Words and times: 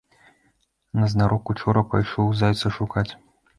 Назнарок 1.01 1.53
учора 1.55 1.85
пайшоў 1.93 2.35
зайца 2.43 2.75
шукаць. 2.81 3.09